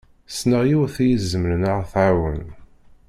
Ssneɣ 0.29 0.63
yiwet 0.69 0.95
i 1.03 1.05
izemren 1.15 1.63
ad 1.69 1.73
ɣ-tɛawen. 1.79 2.43